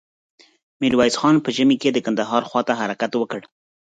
[0.81, 3.41] ميرويس خان په ژمې کې د کندهار خواته حرکت وکړ.